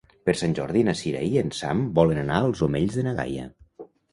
[0.27, 3.49] Per Sant Jordi na Sira i en Sam volen anar als Omells de na Gaia.